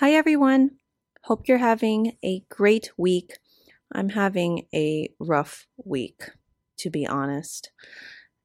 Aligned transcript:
Hi, 0.00 0.12
everyone. 0.12 0.72
Hope 1.24 1.48
you're 1.48 1.56
having 1.56 2.18
a 2.22 2.44
great 2.50 2.90
week. 2.98 3.38
I'm 3.90 4.10
having 4.10 4.66
a 4.74 5.08
rough 5.18 5.66
week, 5.86 6.32
to 6.80 6.90
be 6.90 7.06
honest. 7.06 7.70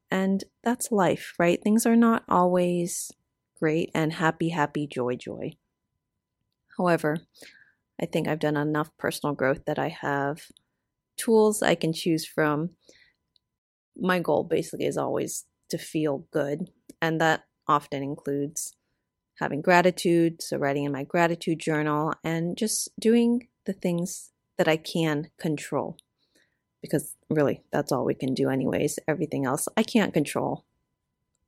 And 0.09 0.45
that's 0.63 0.93
life, 0.93 1.33
right? 1.37 1.61
Things 1.61 1.85
are 1.85 1.97
not 1.97 2.23
always 2.29 3.11
great 3.59 3.91
and 3.93 4.13
happy, 4.13 4.47
happy, 4.47 4.87
joy, 4.87 5.17
joy. 5.17 5.51
However, 6.77 7.17
I 8.01 8.05
think 8.05 8.29
I've 8.29 8.39
done 8.39 8.55
enough 8.55 8.89
personal 8.97 9.35
growth 9.35 9.65
that 9.67 9.77
I 9.77 9.89
have 9.89 10.43
tools 11.17 11.61
I 11.61 11.75
can 11.75 11.91
choose 11.91 12.25
from. 12.25 12.69
My 13.97 14.19
goal 14.19 14.45
basically 14.45 14.85
is 14.85 14.95
always 14.95 15.43
to 15.69 15.77
feel 15.77 16.27
good, 16.31 16.69
and 17.01 17.19
that 17.19 17.43
often 17.67 18.03
includes 18.03 18.73
having 19.41 19.61
gratitude, 19.61 20.41
so 20.41 20.55
writing 20.55 20.85
in 20.85 20.91
my 20.91 21.03
gratitude 21.03 21.59
journal, 21.59 22.13
and 22.23 22.55
just 22.55 22.89
doing 22.99 23.47
the 23.65 23.73
things 23.73 24.31
that 24.57 24.67
I 24.67 24.77
can 24.77 25.31
control. 25.39 25.97
Because 26.81 27.15
really, 27.29 27.63
that's 27.71 27.91
all 27.91 28.05
we 28.05 28.13
can 28.13 28.35
do, 28.35 28.49
anyways. 28.49 28.99
Everything 29.07 29.45
else, 29.45 29.67
I 29.75 29.83
can't 29.83 30.13
control 30.13 30.63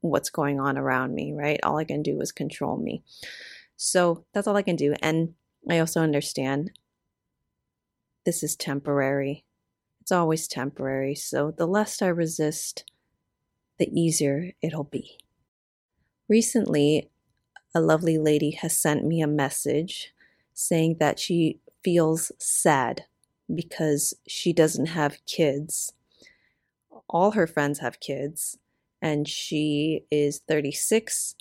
what's 0.02 0.32
going 0.32 0.60
on 0.60 0.78
around 0.78 1.14
me, 1.14 1.34
right? 1.34 1.60
All 1.64 1.78
I 1.78 1.86
can 1.86 2.02
do 2.02 2.20
is 2.20 2.32
control 2.32 2.78
me. 2.78 3.04
So 3.78 4.26
that's 4.34 4.48
all 4.48 4.58
I 4.58 4.64
can 4.64 4.76
do. 4.76 4.96
And 5.02 5.36
I 5.70 5.80
also 5.80 6.02
understand 6.02 6.72
this 8.26 8.42
is 8.42 8.56
temporary. 8.56 9.46
It's 10.02 10.12
always 10.12 10.48
temporary. 10.48 11.16
So 11.16 11.52
the 11.56 11.68
less 11.68 12.02
I 12.02 12.08
resist, 12.08 12.86
the 13.78 13.88
easier 13.90 14.52
it'll 14.62 14.84
be. 14.84 15.18
Recently, 16.28 17.10
a 17.76 17.82
lovely 17.82 18.18
lady 18.18 18.52
has 18.52 18.78
sent 18.78 19.06
me 19.06 19.22
a 19.22 19.28
message 19.28 20.14
saying 20.54 20.98
that 21.00 21.20
she 21.20 21.60
feels 21.84 22.32
sad 22.38 23.06
because 23.54 24.14
she 24.28 24.54
doesn't 24.54 24.88
have 24.88 25.26
kids. 25.26 25.94
All 27.10 27.32
her 27.32 27.48
friends 27.48 27.80
have 27.80 28.00
kids, 28.00 28.58
and 29.02 29.28
she 29.28 30.06
is 30.10 30.42
36 30.48 31.36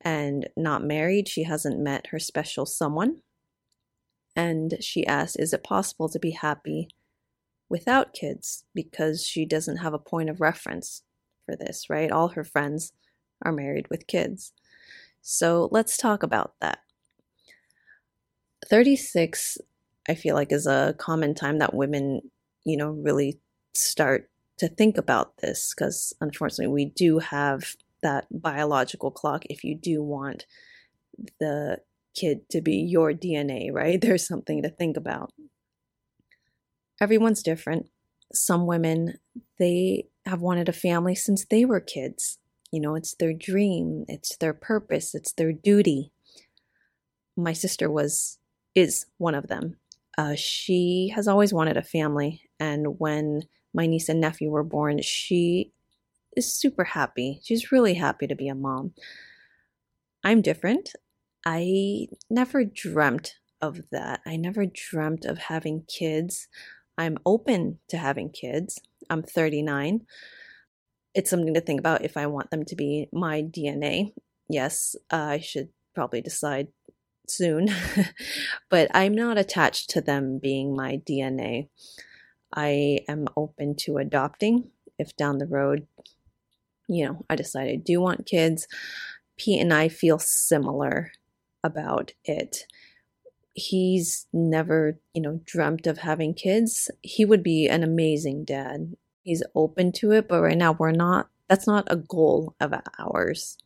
and 0.00 0.48
not 0.56 0.84
married. 0.84 1.28
She 1.28 1.42
hasn't 1.44 1.80
met 1.80 2.08
her 2.08 2.18
special 2.18 2.66
someone. 2.66 3.22
And 4.36 4.76
she 4.80 5.06
asked, 5.06 5.38
Is 5.38 5.52
it 5.52 5.64
possible 5.64 6.08
to 6.10 6.18
be 6.18 6.30
happy 6.30 6.88
without 7.68 8.12
kids? 8.12 8.64
Because 8.74 9.26
she 9.26 9.44
doesn't 9.44 9.78
have 9.78 9.94
a 9.94 9.98
point 9.98 10.30
of 10.30 10.40
reference 10.40 11.02
for 11.44 11.56
this, 11.56 11.90
right? 11.90 12.12
All 12.12 12.28
her 12.28 12.44
friends 12.44 12.92
are 13.42 13.52
married 13.52 13.88
with 13.90 14.06
kids. 14.06 14.52
So 15.30 15.68
let's 15.70 15.98
talk 15.98 16.22
about 16.22 16.54
that. 16.62 16.78
36, 18.66 19.58
I 20.08 20.14
feel 20.14 20.34
like, 20.34 20.50
is 20.50 20.66
a 20.66 20.94
common 20.96 21.34
time 21.34 21.58
that 21.58 21.74
women, 21.74 22.22
you 22.64 22.78
know, 22.78 22.92
really 22.92 23.38
start 23.74 24.30
to 24.56 24.68
think 24.68 24.96
about 24.96 25.36
this 25.36 25.74
because 25.76 26.14
unfortunately 26.22 26.72
we 26.72 26.86
do 26.86 27.18
have 27.18 27.76
that 28.02 28.26
biological 28.30 29.10
clock 29.10 29.44
if 29.50 29.64
you 29.64 29.74
do 29.74 30.02
want 30.02 30.46
the 31.38 31.76
kid 32.14 32.48
to 32.48 32.62
be 32.62 32.76
your 32.76 33.12
DNA, 33.12 33.70
right? 33.70 34.00
There's 34.00 34.26
something 34.26 34.62
to 34.62 34.70
think 34.70 34.96
about. 34.96 35.34
Everyone's 37.02 37.42
different. 37.42 37.90
Some 38.32 38.64
women, 38.64 39.18
they 39.58 40.06
have 40.24 40.40
wanted 40.40 40.70
a 40.70 40.72
family 40.72 41.14
since 41.14 41.44
they 41.44 41.66
were 41.66 41.80
kids. 41.80 42.38
You 42.70 42.80
know, 42.80 42.94
it's 42.94 43.14
their 43.14 43.32
dream, 43.32 44.04
it's 44.08 44.36
their 44.36 44.52
purpose, 44.52 45.14
it's 45.14 45.32
their 45.32 45.52
duty. 45.52 46.12
My 47.36 47.52
sister 47.52 47.90
was, 47.90 48.38
is 48.74 49.06
one 49.16 49.34
of 49.34 49.48
them. 49.48 49.76
Uh, 50.18 50.34
she 50.34 51.12
has 51.14 51.28
always 51.28 51.54
wanted 51.54 51.76
a 51.76 51.82
family. 51.82 52.42
And 52.58 52.98
when 52.98 53.42
my 53.72 53.86
niece 53.86 54.08
and 54.08 54.20
nephew 54.20 54.50
were 54.50 54.64
born, 54.64 55.00
she 55.00 55.72
is 56.36 56.52
super 56.52 56.84
happy. 56.84 57.40
She's 57.42 57.72
really 57.72 57.94
happy 57.94 58.26
to 58.26 58.34
be 58.34 58.48
a 58.48 58.54
mom. 58.54 58.92
I'm 60.24 60.42
different. 60.42 60.92
I 61.46 62.08
never 62.28 62.64
dreamt 62.64 63.36
of 63.62 63.80
that. 63.90 64.20
I 64.26 64.36
never 64.36 64.66
dreamt 64.66 65.24
of 65.24 65.38
having 65.38 65.84
kids. 65.88 66.48
I'm 66.96 67.18
open 67.24 67.78
to 67.88 67.96
having 67.96 68.30
kids. 68.30 68.80
I'm 69.08 69.22
39 69.22 70.04
it's 71.18 71.30
something 71.30 71.54
to 71.54 71.60
think 71.60 71.80
about 71.80 72.04
if 72.04 72.16
I 72.16 72.28
want 72.28 72.52
them 72.52 72.64
to 72.66 72.76
be 72.76 73.08
my 73.12 73.42
DNA. 73.42 74.12
Yes, 74.48 74.94
I 75.10 75.40
should 75.40 75.68
probably 75.92 76.20
decide 76.20 76.68
soon, 77.26 77.68
but 78.70 78.88
I'm 78.94 79.16
not 79.16 79.36
attached 79.36 79.90
to 79.90 80.00
them 80.00 80.38
being 80.38 80.76
my 80.76 80.98
DNA. 80.98 81.70
I 82.54 83.00
am 83.08 83.26
open 83.36 83.74
to 83.80 83.98
adopting 83.98 84.70
if 84.96 85.16
down 85.16 85.38
the 85.38 85.48
road, 85.48 85.88
you 86.86 87.04
know, 87.04 87.24
I 87.28 87.34
decide 87.34 87.68
I 87.68 87.76
do 87.84 88.00
want 88.00 88.24
kids. 88.24 88.68
Pete 89.36 89.60
and 89.60 89.74
I 89.74 89.88
feel 89.88 90.20
similar 90.20 91.10
about 91.64 92.12
it. 92.24 92.64
He's 93.54 94.28
never, 94.32 95.00
you 95.14 95.22
know, 95.22 95.40
dreamt 95.44 95.88
of 95.88 95.98
having 95.98 96.32
kids. 96.32 96.92
He 97.02 97.24
would 97.24 97.42
be 97.42 97.66
an 97.66 97.82
amazing 97.82 98.44
dad 98.44 98.94
he's 99.28 99.42
open 99.54 99.92
to 99.92 100.10
it, 100.12 100.26
but 100.26 100.40
right 100.40 100.56
now 100.56 100.72
we're 100.72 100.90
not, 100.90 101.28
that's 101.50 101.66
not 101.66 101.84
a 101.88 101.96
goal 101.96 102.54
of 102.60 102.72
ours. 102.98 103.58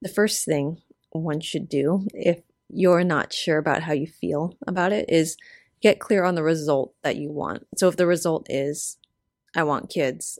The 0.00 0.08
first 0.08 0.46
thing 0.46 0.80
one 1.10 1.40
should 1.40 1.68
do 1.68 2.06
if 2.14 2.40
you're 2.70 3.04
not 3.04 3.34
sure 3.34 3.58
about 3.58 3.82
how 3.82 3.92
you 3.92 4.06
feel 4.06 4.56
about 4.66 4.92
it 4.92 5.10
is 5.10 5.36
get 5.82 6.00
clear 6.00 6.24
on 6.24 6.36
the 6.36 6.42
result 6.42 6.94
that 7.02 7.16
you 7.16 7.30
want. 7.30 7.66
So 7.76 7.86
if 7.88 7.98
the 7.98 8.06
result 8.06 8.46
is, 8.48 8.96
I 9.54 9.62
want 9.62 9.90
kids, 9.90 10.38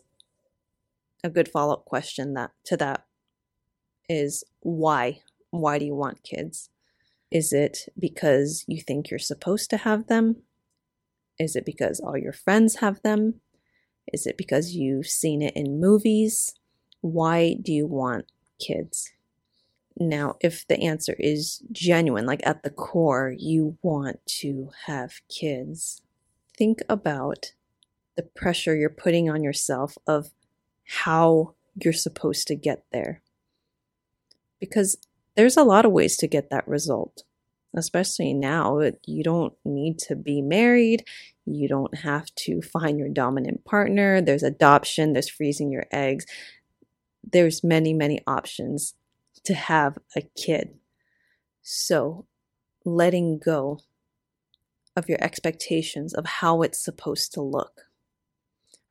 a 1.22 1.28
good 1.28 1.48
follow 1.48 1.74
up 1.74 1.84
question 1.84 2.32
that 2.34 2.52
to 2.64 2.78
that 2.78 3.04
is 4.08 4.44
why? 4.60 5.20
Why 5.50 5.78
do 5.78 5.84
you 5.84 5.94
want 5.94 6.22
kids? 6.22 6.70
Is 7.30 7.52
it 7.52 7.90
because 7.98 8.64
you 8.66 8.80
think 8.80 9.10
you're 9.10 9.18
supposed 9.18 9.68
to 9.70 9.76
have 9.76 10.06
them? 10.06 10.36
Is 11.38 11.54
it 11.54 11.66
because 11.66 12.00
all 12.00 12.16
your 12.16 12.32
friends 12.32 12.76
have 12.76 13.02
them? 13.02 13.42
Is 14.12 14.26
it 14.26 14.37
because 14.37 14.75
you've 14.75 15.06
seen 15.06 15.42
it 15.42 15.54
in 15.56 15.81
movies? 15.81 16.54
Why 17.00 17.54
do 17.60 17.72
you 17.72 17.87
want 17.87 18.26
kids? 18.59 19.12
Now, 19.97 20.37
if 20.41 20.66
the 20.66 20.81
answer 20.81 21.15
is 21.19 21.62
genuine, 21.70 22.26
like 22.26 22.44
at 22.44 22.62
the 22.62 22.70
core, 22.70 23.34
you 23.37 23.78
want 23.82 24.25
to 24.41 24.70
have 24.87 25.20
kids, 25.28 26.03
think 26.56 26.81
about 26.88 27.53
the 28.16 28.22
pressure 28.22 28.75
you're 28.75 28.91
putting 28.91 29.31
on 29.31 29.43
yourself 29.43 29.97
of 30.06 30.31
how 30.84 31.54
you're 31.82 31.93
supposed 31.93 32.47
to 32.48 32.56
get 32.56 32.84
there. 32.93 33.22
Because 34.60 34.97
there's 35.37 35.56
a 35.56 35.64
lot 35.64 35.84
of 35.84 35.93
ways 35.93 36.16
to 36.19 36.26
get 36.26 36.50
that 36.50 36.66
result 36.66 37.25
especially 37.78 38.34
now 38.34 38.80
you 39.04 39.22
don't 39.22 39.54
need 39.64 39.98
to 40.00 40.16
be 40.16 40.42
married. 40.42 41.04
You 41.46 41.68
don't 41.68 41.94
have 41.98 42.34
to 42.36 42.62
find 42.62 42.98
your 42.98 43.08
dominant 43.08 43.64
partner. 43.64 44.20
There's 44.20 44.42
adoption. 44.42 45.12
There's 45.12 45.28
freezing 45.28 45.70
your 45.70 45.86
eggs. 45.92 46.26
There's 47.22 47.64
many 47.64 47.92
many 47.92 48.20
options 48.26 48.94
to 49.44 49.54
have 49.54 49.98
a 50.16 50.22
kid. 50.36 50.74
So 51.62 52.26
letting 52.84 53.38
go 53.38 53.80
of 54.96 55.08
your 55.08 55.22
expectations 55.22 56.14
of 56.14 56.24
how 56.26 56.62
it's 56.62 56.82
supposed 56.82 57.32
to 57.34 57.42
look. 57.42 57.82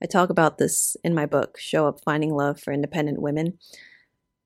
I 0.01 0.05
talk 0.05 0.29
about 0.29 0.57
this 0.57 0.97
in 1.03 1.13
my 1.13 1.25
book 1.25 1.57
show 1.57 1.87
up 1.87 2.01
finding 2.03 2.33
love 2.33 2.59
for 2.59 2.73
independent 2.73 3.21
women 3.21 3.57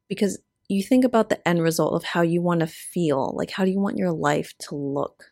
because 0.08 0.40
you 0.68 0.84
think 0.84 1.06
about 1.06 1.30
the 1.30 1.48
end 1.48 1.62
result 1.62 1.94
of 1.94 2.04
how 2.04 2.22
you 2.22 2.42
want 2.42 2.60
to 2.60 2.68
feel, 2.68 3.34
like 3.36 3.52
how 3.52 3.66
do 3.66 3.72
you 3.72 3.80
want 3.80 3.98
your 3.98 4.12
life 4.12 4.54
to 4.60 4.76
look? 4.76 5.32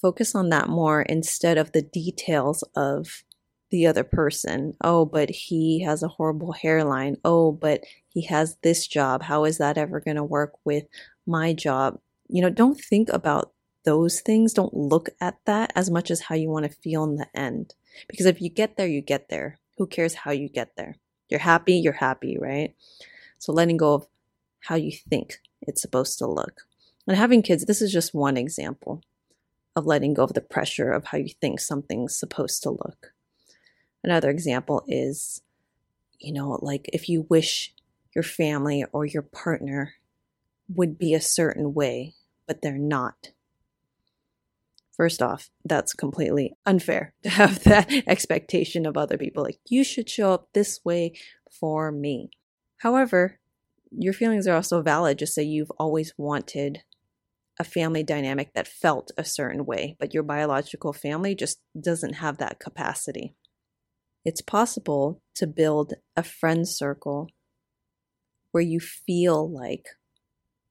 Focus 0.00 0.34
on 0.34 0.50
that 0.50 0.68
more 0.68 1.02
instead 1.02 1.56
of 1.56 1.72
the 1.72 1.82
details 1.82 2.62
of 2.74 3.24
the 3.70 3.86
other 3.86 4.04
person. 4.04 4.74
Oh, 4.82 5.04
but 5.04 5.30
he 5.30 5.82
has 5.82 6.02
a 6.02 6.08
horrible 6.08 6.52
hairline. 6.52 7.16
Oh, 7.24 7.52
but 7.52 7.82
he 8.08 8.22
has 8.26 8.56
this 8.62 8.86
job. 8.86 9.22
How 9.22 9.44
is 9.44 9.58
that 9.58 9.78
ever 9.78 10.00
going 10.00 10.16
to 10.16 10.24
work 10.24 10.52
with 10.64 10.84
my 11.26 11.52
job? 11.52 11.98
You 12.28 12.42
know, 12.42 12.50
don't 12.50 12.80
think 12.80 13.08
about 13.08 13.52
those 13.84 14.20
things. 14.20 14.52
Don't 14.52 14.74
look 14.74 15.08
at 15.20 15.38
that 15.46 15.72
as 15.74 15.90
much 15.90 16.10
as 16.10 16.20
how 16.20 16.34
you 16.34 16.50
want 16.50 16.64
to 16.66 16.80
feel 16.80 17.04
in 17.04 17.16
the 17.16 17.28
end. 17.34 17.74
Because 18.08 18.26
if 18.26 18.40
you 18.40 18.50
get 18.50 18.76
there, 18.76 18.86
you 18.86 19.00
get 19.00 19.28
there. 19.30 19.58
Who 19.78 19.86
cares 19.86 20.14
how 20.14 20.32
you 20.32 20.48
get 20.48 20.76
there? 20.76 20.96
You're 21.28 21.40
happy, 21.40 21.74
you're 21.74 21.92
happy, 21.92 22.38
right? 22.38 22.74
So 23.38 23.52
letting 23.52 23.76
go 23.76 23.94
of 23.94 24.06
how 24.66 24.74
you 24.74 24.92
think 24.92 25.40
it's 25.62 25.80
supposed 25.80 26.18
to 26.18 26.26
look. 26.26 26.62
And 27.06 27.16
having 27.16 27.42
kids, 27.42 27.64
this 27.64 27.80
is 27.80 27.92
just 27.92 28.14
one 28.14 28.36
example 28.36 29.00
of 29.76 29.86
letting 29.86 30.14
go 30.14 30.24
of 30.24 30.34
the 30.34 30.40
pressure 30.40 30.90
of 30.90 31.06
how 31.06 31.18
you 31.18 31.28
think 31.40 31.60
something's 31.60 32.18
supposed 32.18 32.62
to 32.64 32.70
look. 32.70 33.12
Another 34.02 34.28
example 34.28 34.84
is, 34.88 35.40
you 36.18 36.32
know, 36.32 36.58
like 36.62 36.90
if 36.92 37.08
you 37.08 37.26
wish 37.28 37.74
your 38.14 38.24
family 38.24 38.84
or 38.92 39.04
your 39.04 39.22
partner 39.22 39.94
would 40.68 40.98
be 40.98 41.14
a 41.14 41.20
certain 41.20 41.72
way, 41.72 42.14
but 42.46 42.62
they're 42.62 42.78
not. 42.78 43.30
First 44.96 45.22
off, 45.22 45.50
that's 45.64 45.92
completely 45.92 46.56
unfair 46.64 47.12
to 47.22 47.28
have 47.28 47.62
that 47.64 47.92
expectation 48.08 48.84
of 48.86 48.96
other 48.96 49.18
people. 49.18 49.44
Like, 49.44 49.60
you 49.68 49.84
should 49.84 50.08
show 50.08 50.32
up 50.32 50.48
this 50.54 50.80
way 50.84 51.12
for 51.50 51.92
me. 51.92 52.30
However, 52.78 53.38
your 53.98 54.12
feelings 54.12 54.46
are 54.46 54.54
also 54.54 54.82
valid. 54.82 55.18
Just 55.18 55.34
say 55.34 55.42
you've 55.42 55.72
always 55.78 56.12
wanted 56.16 56.82
a 57.58 57.64
family 57.64 58.02
dynamic 58.02 58.52
that 58.54 58.68
felt 58.68 59.10
a 59.16 59.24
certain 59.24 59.64
way, 59.64 59.96
but 59.98 60.12
your 60.12 60.22
biological 60.22 60.92
family 60.92 61.34
just 61.34 61.58
doesn't 61.78 62.14
have 62.14 62.38
that 62.38 62.60
capacity. 62.60 63.34
It's 64.24 64.42
possible 64.42 65.22
to 65.36 65.46
build 65.46 65.94
a 66.16 66.22
friend 66.22 66.68
circle 66.68 67.28
where 68.50 68.62
you 68.62 68.80
feel 68.80 69.50
like 69.50 69.86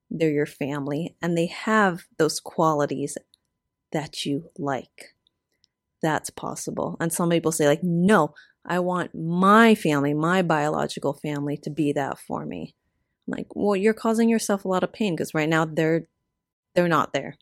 they're 0.09 0.29
your 0.29 0.45
family 0.45 1.15
and 1.21 1.37
they 1.37 1.47
have 1.47 2.03
those 2.17 2.39
qualities 2.39 3.17
that 3.91 4.25
you 4.25 4.49
like. 4.57 5.15
That's 6.01 6.29
possible. 6.29 6.97
And 6.99 7.11
some 7.11 7.29
people 7.29 7.51
say, 7.51 7.67
like, 7.67 7.83
no, 7.83 8.33
I 8.65 8.79
want 8.79 9.15
my 9.15 9.73
family, 9.73 10.13
my 10.13 10.41
biological 10.41 11.13
family, 11.13 11.57
to 11.57 11.69
be 11.69 11.93
that 11.93 12.19
for 12.19 12.45
me. 12.45 12.75
Like, 13.27 13.47
well, 13.55 13.75
you're 13.75 13.93
causing 13.93 14.29
yourself 14.29 14.65
a 14.65 14.67
lot 14.67 14.83
of 14.83 14.93
pain 14.93 15.15
because 15.15 15.33
right 15.33 15.49
now 15.49 15.65
they're 15.65 16.07
they're 16.75 16.87
not 16.87 17.13
there. 17.13 17.37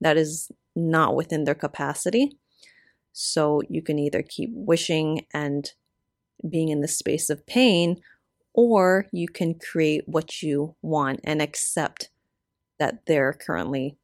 That 0.00 0.16
is 0.16 0.50
not 0.74 1.16
within 1.16 1.44
their 1.44 1.54
capacity. 1.54 2.38
So 3.12 3.62
you 3.68 3.82
can 3.82 3.98
either 3.98 4.22
keep 4.22 4.50
wishing 4.52 5.26
and 5.32 5.70
being 6.48 6.68
in 6.68 6.82
the 6.82 6.88
space 6.88 7.30
of 7.30 7.46
pain, 7.46 8.00
or 8.52 9.06
you 9.12 9.26
can 9.28 9.54
create 9.54 10.04
what 10.06 10.42
you 10.42 10.76
want 10.82 11.20
and 11.24 11.40
accept 11.40 12.10
that 12.78 13.06
they're 13.06 13.32
currently 13.32 13.96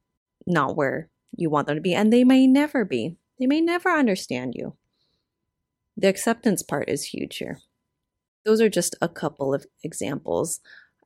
not 0.45 0.75
where 0.75 1.09
you 1.35 1.49
want 1.49 1.67
them 1.67 1.75
to 1.75 1.81
be. 1.81 1.93
And 1.93 2.11
they 2.11 2.23
may 2.23 2.47
never 2.47 2.83
be, 2.83 3.17
they 3.39 3.45
may 3.45 3.61
never 3.61 3.89
understand 3.89 4.53
you. 4.55 4.75
The 5.95 6.07
acceptance 6.07 6.63
part 6.63 6.89
is 6.89 7.05
huge 7.05 7.37
here. 7.37 7.59
Those 8.45 8.61
are 8.61 8.69
just 8.69 8.95
a 9.01 9.07
couple 9.07 9.53
of 9.53 9.65
examples. 9.83 10.59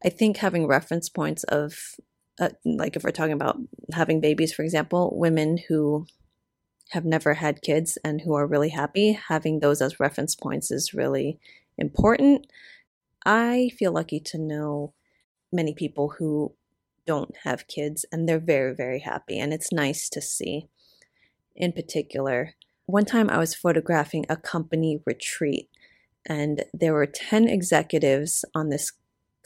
I 0.03 0.09
think 0.09 0.37
having 0.37 0.67
reference 0.67 1.09
points 1.09 1.43
of 1.45 1.95
uh, 2.39 2.49
like 2.65 2.95
if 2.95 3.03
we're 3.03 3.11
talking 3.11 3.33
about 3.33 3.57
having 3.93 4.21
babies, 4.21 4.53
for 4.53 4.61
example, 4.61 5.11
women 5.15 5.57
who 5.67 6.05
have 6.91 7.03
never 7.03 7.33
had 7.33 7.61
kids 7.61 7.97
and 8.03 8.21
who 8.21 8.33
are 8.35 8.47
really 8.47 8.69
happy, 8.69 9.13
having 9.13 9.59
those 9.59 9.81
as 9.81 9.99
reference 9.99 10.35
points 10.35 10.71
is 10.71 10.93
really 10.93 11.39
important. 11.77 12.47
I 13.25 13.71
feel 13.77 13.91
lucky 13.91 14.19
to 14.21 14.37
know 14.37 14.93
many 15.51 15.73
people 15.73 16.15
who 16.17 16.53
don't 17.05 17.35
have 17.43 17.67
kids 17.67 18.05
and 18.11 18.27
they're 18.27 18.39
very, 18.39 18.73
very 18.75 18.99
happy, 18.99 19.39
and 19.39 19.53
it's 19.53 19.71
nice 19.71 20.09
to 20.09 20.21
see. 20.21 20.69
In 21.55 21.71
particular, 21.71 22.53
one 22.85 23.05
time 23.05 23.29
I 23.29 23.39
was 23.39 23.55
photographing 23.55 24.25
a 24.29 24.37
company 24.37 25.01
retreat, 25.05 25.69
and 26.25 26.63
there 26.73 26.93
were 26.93 27.07
10 27.07 27.47
executives 27.47 28.45
on 28.53 28.69
this 28.69 28.91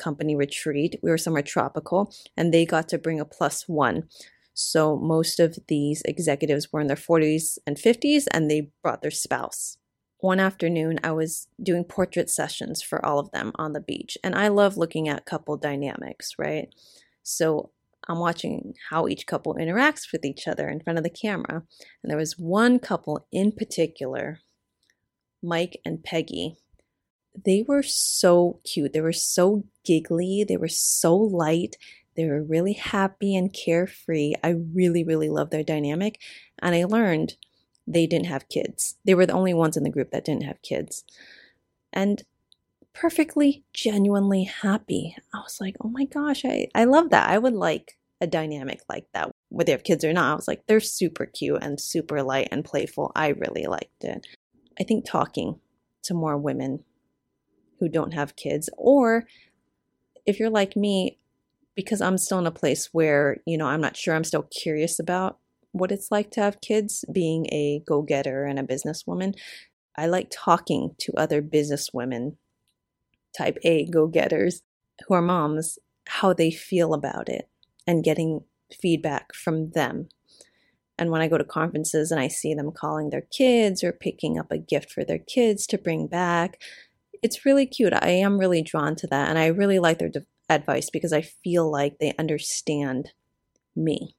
company 0.02 0.36
retreat. 0.36 1.00
We 1.04 1.12
were 1.12 1.18
somewhere 1.18 1.44
tropical, 1.44 2.14
and 2.36 2.54
they 2.54 2.66
got 2.66 2.90
to 2.90 2.98
bring 2.98 3.20
a 3.20 3.26
plus 3.26 3.68
one. 3.68 4.10
So 4.54 4.98
most 4.98 5.40
of 5.40 5.58
these 5.68 6.02
executives 6.04 6.72
were 6.72 6.82
in 6.82 6.88
their 6.88 6.98
40s 6.98 7.58
and 7.66 7.78
50s, 7.78 8.26
and 8.32 8.50
they 8.50 8.72
brought 8.84 9.02
their 9.02 9.12
spouse. 9.12 9.78
One 10.20 10.40
afternoon, 10.40 11.00
I 11.04 11.12
was 11.12 11.48
doing 11.62 11.84
portrait 11.84 12.30
sessions 12.30 12.82
for 12.82 13.04
all 13.04 13.18
of 13.18 13.32
them 13.32 13.52
on 13.56 13.74
the 13.74 13.80
beach, 13.80 14.18
and 14.24 14.36
I 14.36 14.50
love 14.50 14.78
looking 14.78 15.08
at 15.08 15.26
couple 15.26 15.58
dynamics, 15.58 16.34
right? 16.38 16.68
So 17.24 17.72
I'm 18.08 18.20
watching 18.20 18.74
how 18.90 19.08
each 19.08 19.26
couple 19.28 19.56
interacts 19.56 20.12
with 20.12 20.26
each 20.26 20.48
other 20.48 20.68
in 20.70 20.80
front 20.80 20.98
of 20.98 21.04
the 21.04 21.10
camera. 21.10 21.64
And 22.04 22.10
there 22.10 22.18
was 22.18 22.38
one 22.38 22.80
couple 22.80 23.28
in 23.32 23.52
particular, 23.52 24.40
Mike 25.42 25.80
and 25.86 26.04
Peggy, 26.04 26.58
they 27.36 27.64
were 27.68 27.84
so 27.84 28.60
cute. 28.64 28.94
They 28.94 29.02
were 29.02 29.14
so 29.14 29.64
giggly. 29.86 30.46
They 30.48 30.58
were 30.58 30.68
so 30.68 31.16
light. 31.16 31.78
They 32.16 32.26
were 32.26 32.44
really 32.44 32.74
happy 32.74 33.36
and 33.36 33.54
carefree. 33.54 34.34
I 34.44 34.50
really, 34.50 35.04
really 35.04 35.30
love 35.30 35.50
their 35.50 35.64
dynamic. 35.64 36.20
And 36.60 36.76
I 36.76 36.84
learned 36.84 37.36
they 37.88 38.06
didn't 38.06 38.28
have 38.28 38.50
kids. 38.50 38.98
They 39.06 39.16
were 39.16 39.26
the 39.26 39.34
only 39.34 39.54
ones 39.54 39.78
in 39.78 39.84
the 39.84 39.90
group 39.90 40.12
that 40.12 40.26
didn't 40.26 40.44
have 40.44 40.62
kids. 40.62 41.04
And 41.94 42.24
perfectly, 42.94 43.64
genuinely 43.74 44.44
happy. 44.44 45.16
I 45.34 45.40
was 45.40 45.60
like, 45.62 45.78
oh 45.82 45.90
my 45.90 46.06
gosh, 46.06 46.44
I, 46.46 46.68
I 46.76 46.84
love 46.84 47.10
that. 47.10 47.30
I 47.30 47.38
would 47.38 47.54
like 47.54 47.98
a 48.20 48.28
dynamic 48.28 48.82
like 48.88 49.08
that, 49.14 49.32
whether 49.50 49.68
they 49.68 49.72
have 49.72 49.84
kids 49.84 50.04
or 50.04 50.14
not. 50.14 50.32
I 50.32 50.36
was 50.36 50.48
like, 50.48 50.64
they're 50.68 50.80
super 50.80 51.26
cute 51.26 51.62
and 51.62 51.80
super 51.80 52.22
light 52.22 52.50
and 52.52 52.64
playful. 52.64 53.12
I 53.16 53.30
really 53.30 53.66
liked 53.66 54.04
it. 54.04 54.28
I 54.80 54.84
think 54.84 55.06
talking 55.06 55.60
to 56.04 56.14
more 56.14 56.38
women 56.38 56.84
who 57.82 57.90
don't 57.90 58.14
have 58.14 58.38
kids. 58.38 58.70
Or 58.78 59.26
if 60.26 60.40
you're 60.40 60.50
like 60.50 60.78
me, 60.78 61.18
because 61.76 62.00
I'm 62.00 62.18
still 62.18 62.40
in 62.40 62.46
a 62.46 62.52
place 62.52 62.90
where, 62.94 63.38
you 63.46 63.58
know, 63.58 63.66
I'm 63.66 63.82
not 63.82 63.98
sure, 63.98 64.16
I'm 64.16 64.24
still 64.24 64.44
curious 64.44 65.00
about 65.00 65.40
what 65.72 65.92
it's 65.92 66.12
like 66.12 66.32
to 66.32 66.42
have 66.42 66.62
kids, 66.62 67.04
being 67.12 67.48
a 67.48 67.82
go 67.86 68.02
getter 68.02 68.46
and 68.46 68.60
a 68.60 68.64
businesswoman. 68.64 69.34
I 69.98 70.06
like 70.06 70.28
talking 70.32 70.96
to 71.00 71.14
other 71.18 71.42
businesswomen, 71.42 72.36
type 73.36 73.58
A 73.64 73.86
go 73.88 74.08
getters 74.08 74.62
who 75.08 75.16
are 75.16 75.22
moms, 75.22 75.80
how 76.08 76.34
they 76.34 76.52
feel 76.52 76.94
about 76.94 77.30
it 77.30 77.50
and 77.88 78.04
getting 78.04 78.42
feedback 78.80 79.34
from 79.34 79.72
them. 79.72 80.10
And 80.98 81.10
when 81.10 81.22
I 81.22 81.28
go 81.28 81.38
to 81.38 81.44
conferences 81.44 82.12
and 82.12 82.20
I 82.20 82.28
see 82.28 82.54
them 82.54 82.72
calling 82.72 83.10
their 83.10 83.26
kids 83.36 83.84
or 83.84 83.92
picking 83.92 84.38
up 84.38 84.52
a 84.52 84.60
gift 84.60 84.92
for 84.92 85.04
their 85.04 85.18
kids 85.18 85.66
to 85.68 85.80
bring 85.80 86.06
back, 86.06 86.62
it's 87.22 87.46
really 87.46 87.66
cute. 87.66 87.94
I 87.94 88.10
am 88.10 88.40
really 88.40 88.62
drawn 88.62 88.96
to 88.98 89.08
that. 89.08 89.30
And 89.30 89.38
I 89.38 89.48
really 89.48 89.80
like 89.80 90.00
their 90.00 90.12
advice 90.50 90.90
because 90.90 91.14
I 91.14 91.22
feel 91.22 91.70
like 91.70 92.00
they 92.00 92.14
understand 92.18 93.12
me. 93.76 94.16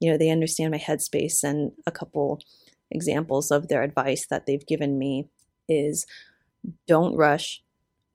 You 0.00 0.10
know, 0.10 0.18
they 0.18 0.30
understand 0.30 0.70
my 0.70 0.78
headspace. 0.78 1.42
And 1.42 1.72
a 1.86 1.90
couple 1.90 2.40
examples 2.90 3.50
of 3.50 3.68
their 3.68 3.82
advice 3.82 4.26
that 4.30 4.46
they've 4.46 4.66
given 4.66 4.98
me 4.98 5.28
is 5.68 6.06
don't 6.86 7.16
rush, 7.16 7.62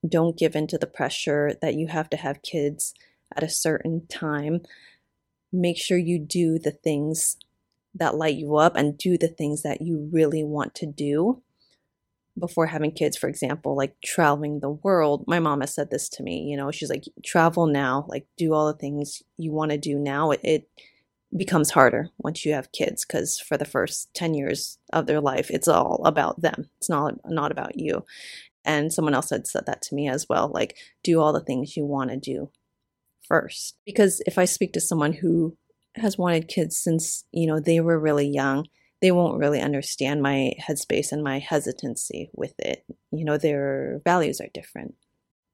don't 0.07 0.38
give 0.38 0.56
in 0.56 0.68
to 0.68 0.77
the 0.77 0.88
pressure 0.88 1.53
that 1.62 1.75
you 1.75 1.88
have 1.88 2.09
to 2.09 2.18
have 2.18 2.41
kids 2.41 2.94
at 3.35 3.44
a 3.44 3.50
certain 3.50 4.07
time. 4.07 4.62
Make 5.51 5.77
sure 5.77 5.97
you 5.97 6.19
do 6.19 6.57
the 6.57 6.71
things 6.71 7.38
that 7.94 8.15
light 8.15 8.35
you 8.35 8.56
up 8.56 8.75
and 8.75 8.97
do 8.97 9.18
the 9.18 9.28
things 9.28 9.61
that 9.61 9.81
you 9.81 10.09
really 10.11 10.44
want 10.44 10.73
to 10.75 10.87
do 10.87 11.44
before 12.37 12.68
having 12.68 12.92
kids, 12.92 13.16
for 13.18 13.28
example, 13.28 13.75
like 13.75 13.95
traveling 14.04 14.59
the 14.59 14.69
world, 14.69 15.23
my 15.28 15.40
mom 15.40 15.61
has 15.61 15.73
said 15.73 15.90
this 15.92 16.09
to 16.09 16.23
me, 16.23 16.44
you 16.44 16.57
know, 16.57 16.71
she's 16.71 16.90
like, 16.90 17.04
travel 17.23 17.68
now, 17.68 18.06
like 18.07 18.25
do 18.37 18.54
all 18.54 18.68
the 18.68 18.78
things 18.78 19.21
you 19.37 19.52
want 19.52 19.71
to 19.71 19.78
do 19.78 19.99
now. 19.99 20.31
It, 20.31 20.40
it 20.44 20.69
becomes 21.35 21.71
harder 21.71 22.09
once 22.18 22.45
you 22.45 22.54
have 22.54 22.71
kids 22.71 23.06
because 23.06 23.40
for 23.40 23.57
the 23.57 23.66
first 23.66 24.13
10 24.13 24.33
years 24.33 24.80
of 24.92 25.06
their 25.06 25.21
life, 25.21 25.52
it's 25.52 25.68
all 25.68 26.02
about 26.06 26.42
them. 26.42 26.69
It's 26.78 26.90
not, 26.90 27.16
not 27.25 27.52
about 27.52 27.80
you. 27.80 28.06
And 28.66 28.92
someone 28.92 29.13
else 29.13 29.30
had 29.30 29.45
said 29.45 29.66
that 29.66 29.81
to 29.83 29.95
me 29.95 30.07
as 30.07 30.28
well, 30.28 30.52
like 30.54 30.78
do 31.04 31.19
all 31.19 31.33
the 31.33 31.42
things 31.42 31.78
you 31.78 31.85
want 31.85 32.09
to 32.11 32.18
do 32.18 32.49
first. 33.28 33.78
Because 33.85 34.21
if 34.25 34.37
I 34.37 34.45
speak 34.45 34.73
to 34.73 34.81
someone 34.81 35.13
who 35.13 35.57
has 35.95 36.18
wanted 36.18 36.47
kids 36.47 36.78
since, 36.78 37.25
you 37.31 37.45
know, 37.45 37.59
they 37.59 37.80
were 37.80 37.99
really 37.99 38.28
young, 38.28 38.68
they 39.04 39.12
won't 39.12 39.38
really 39.38 39.60
understand 39.60 40.22
my 40.22 40.54
headspace 40.66 41.12
and 41.12 41.22
my 41.22 41.38
hesitancy 41.38 42.30
with 42.33 42.54
it. 42.57 42.86
You 43.12 43.26
know, 43.26 43.38
their 43.38 44.00
values 44.06 44.40
are 44.40 44.48
different. 44.54 44.95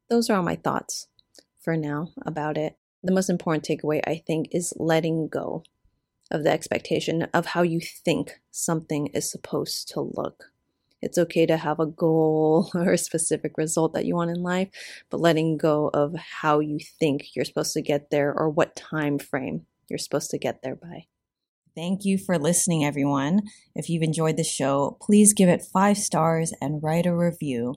Those 0.07 0.29
are 0.29 0.37
all 0.37 0.43
my 0.43 0.55
thoughts 0.55 1.07
for 1.59 1.75
now 1.75 2.09
about 2.27 2.59
it. 2.59 2.77
The 3.01 3.11
most 3.11 3.27
important 3.27 3.63
takeaway, 3.65 4.01
I 4.05 4.21
think, 4.23 4.49
is 4.51 4.71
letting 4.77 5.29
go 5.29 5.63
of 6.29 6.43
the 6.43 6.51
expectation 6.51 7.23
of 7.33 7.47
how 7.47 7.63
you 7.63 7.81
think 7.81 8.39
something 8.51 9.07
is 9.07 9.31
supposed 9.31 9.87
to 9.93 10.01
look. 10.01 10.51
It's 11.01 11.17
okay 11.17 11.47
to 11.47 11.57
have 11.57 11.79
a 11.79 11.87
goal 11.87 12.69
or 12.75 12.91
a 12.91 12.99
specific 12.99 13.57
result 13.57 13.93
that 13.93 14.05
you 14.05 14.13
want 14.13 14.29
in 14.29 14.43
life, 14.43 14.69
but 15.09 15.21
letting 15.21 15.57
go 15.57 15.89
of 15.91 16.13
how 16.13 16.59
you 16.59 16.77
think 16.79 17.35
you're 17.35 17.45
supposed 17.45 17.73
to 17.73 17.81
get 17.81 18.11
there 18.11 18.31
or 18.31 18.47
what 18.47 18.75
time 18.75 19.17
frame 19.17 19.65
you're 19.87 19.97
supposed 19.97 20.29
to 20.29 20.37
get 20.37 20.61
there 20.61 20.75
by. 20.75 21.07
Thank 21.75 22.03
you 22.03 22.17
for 22.17 22.37
listening, 22.37 22.83
everyone. 22.83 23.43
If 23.75 23.89
you've 23.89 24.03
enjoyed 24.03 24.37
the 24.37 24.43
show, 24.43 24.97
please 25.01 25.33
give 25.33 25.49
it 25.49 25.61
five 25.61 25.97
stars 25.97 26.53
and 26.61 26.83
write 26.83 27.05
a 27.05 27.15
review. 27.15 27.75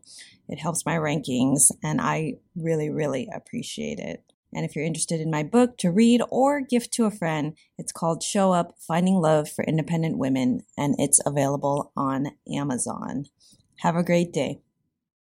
It 0.48 0.58
helps 0.58 0.84
my 0.84 0.96
rankings, 0.96 1.70
and 1.82 2.00
I 2.00 2.34
really, 2.56 2.90
really 2.90 3.28
appreciate 3.34 3.98
it. 3.98 4.24
And 4.54 4.64
if 4.64 4.74
you're 4.74 4.84
interested 4.84 5.20
in 5.20 5.30
my 5.30 5.42
book 5.42 5.78
to 5.78 5.90
read 5.90 6.20
or 6.30 6.60
gift 6.60 6.92
to 6.94 7.06
a 7.06 7.10
friend, 7.10 7.56
it's 7.78 7.92
called 7.92 8.22
Show 8.22 8.52
Up 8.52 8.74
Finding 8.78 9.14
Love 9.14 9.48
for 9.48 9.64
Independent 9.64 10.18
Women, 10.18 10.62
and 10.76 10.94
it's 10.98 11.20
available 11.24 11.92
on 11.96 12.32
Amazon. 12.52 13.26
Have 13.80 13.96
a 13.96 14.02
great 14.02 14.32
day. 14.32 14.60